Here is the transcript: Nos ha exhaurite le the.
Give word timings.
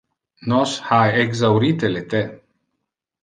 Nos 0.51 0.71
ha 0.85 1.01
exhaurite 1.23 1.91
le 1.97 2.01
the. 2.13 2.21